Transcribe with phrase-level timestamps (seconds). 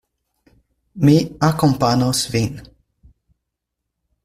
[1.09, 1.17] Mi
[1.49, 2.59] akompanos vin.